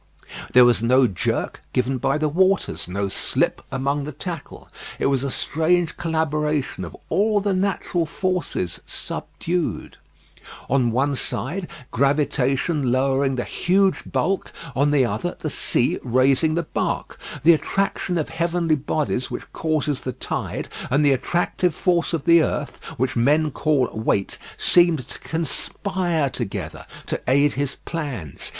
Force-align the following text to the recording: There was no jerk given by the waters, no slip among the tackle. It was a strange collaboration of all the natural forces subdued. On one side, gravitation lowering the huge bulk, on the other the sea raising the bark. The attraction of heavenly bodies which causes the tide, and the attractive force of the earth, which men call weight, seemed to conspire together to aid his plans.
There 0.53 0.65
was 0.65 0.81
no 0.81 1.05
jerk 1.05 1.61
given 1.73 1.99
by 1.99 2.17
the 2.17 2.27
waters, 2.27 2.87
no 2.87 3.07
slip 3.07 3.61
among 3.71 4.03
the 4.03 4.11
tackle. 4.11 4.67
It 4.97 5.05
was 5.05 5.23
a 5.23 5.29
strange 5.29 5.95
collaboration 5.95 6.83
of 6.83 6.97
all 7.09 7.39
the 7.39 7.53
natural 7.53 8.07
forces 8.07 8.81
subdued. 8.87 9.97
On 10.67 10.89
one 10.89 11.13
side, 11.13 11.67
gravitation 11.91 12.91
lowering 12.91 13.35
the 13.35 13.43
huge 13.43 14.11
bulk, 14.11 14.51
on 14.75 14.89
the 14.89 15.05
other 15.05 15.37
the 15.39 15.51
sea 15.51 15.99
raising 16.01 16.55
the 16.55 16.63
bark. 16.63 17.19
The 17.43 17.53
attraction 17.53 18.17
of 18.17 18.29
heavenly 18.29 18.77
bodies 18.77 19.29
which 19.29 19.53
causes 19.53 20.01
the 20.01 20.13
tide, 20.13 20.67
and 20.89 21.05
the 21.05 21.11
attractive 21.13 21.75
force 21.75 22.11
of 22.11 22.23
the 22.25 22.41
earth, 22.41 22.83
which 22.97 23.15
men 23.15 23.51
call 23.51 23.87
weight, 23.93 24.39
seemed 24.57 25.07
to 25.09 25.19
conspire 25.19 26.27
together 26.31 26.87
to 27.05 27.21
aid 27.27 27.53
his 27.53 27.75
plans. 27.85 28.49